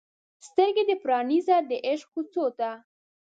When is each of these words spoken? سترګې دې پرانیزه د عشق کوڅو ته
سترګې 0.47 0.83
دې 0.87 0.95
پرانیزه 1.03 1.57
د 1.69 1.71
عشق 1.87 2.07
کوڅو 2.13 2.45
ته 2.59 2.69